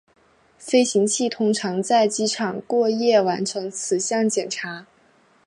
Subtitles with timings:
[0.57, 4.87] 飞行器通常在机场过夜完成此项检查。